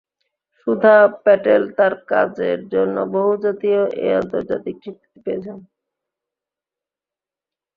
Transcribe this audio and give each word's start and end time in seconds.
সুধা 0.55 0.95
প্যাটেল 1.23 1.61
তার 1.77 1.93
কাজের 2.09 2.59
জন্য 2.73 2.95
বহু 3.13 3.31
জাতীয় 3.43 3.81
ও 3.97 4.17
আন্তর্জাতিক 4.19 4.75
স্বীকৃতি 4.83 5.19
পেয়েছেন। 5.25 5.57